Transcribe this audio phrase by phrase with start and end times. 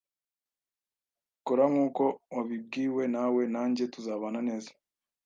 [1.45, 2.03] Kora nkuko
[2.35, 4.71] wabibwiwe nawe nanjye tuzabana neza.